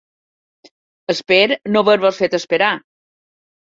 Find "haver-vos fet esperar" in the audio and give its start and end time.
1.85-2.75